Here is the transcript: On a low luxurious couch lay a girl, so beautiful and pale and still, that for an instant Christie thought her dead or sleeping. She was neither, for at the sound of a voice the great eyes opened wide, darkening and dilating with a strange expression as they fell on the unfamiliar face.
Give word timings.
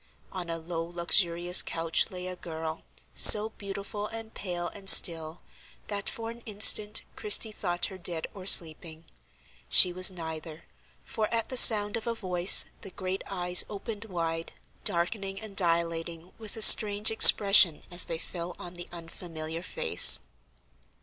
On 0.31 0.49
a 0.49 0.57
low 0.57 0.83
luxurious 0.83 1.61
couch 1.61 2.09
lay 2.09 2.25
a 2.25 2.35
girl, 2.35 2.85
so 3.13 3.49
beautiful 3.49 4.07
and 4.07 4.33
pale 4.33 4.67
and 4.69 4.89
still, 4.89 5.43
that 5.89 6.09
for 6.09 6.31
an 6.31 6.41
instant 6.47 7.03
Christie 7.15 7.51
thought 7.51 7.85
her 7.85 7.99
dead 7.99 8.25
or 8.33 8.47
sleeping. 8.47 9.05
She 9.69 9.93
was 9.93 10.09
neither, 10.09 10.63
for 11.05 11.31
at 11.31 11.49
the 11.49 11.55
sound 11.55 11.97
of 11.97 12.07
a 12.07 12.15
voice 12.15 12.65
the 12.81 12.89
great 12.89 13.21
eyes 13.27 13.63
opened 13.69 14.05
wide, 14.05 14.53
darkening 14.83 15.39
and 15.39 15.55
dilating 15.55 16.31
with 16.39 16.57
a 16.57 16.63
strange 16.63 17.11
expression 17.11 17.83
as 17.91 18.05
they 18.05 18.17
fell 18.17 18.55
on 18.57 18.73
the 18.73 18.87
unfamiliar 18.91 19.61
face. 19.61 20.19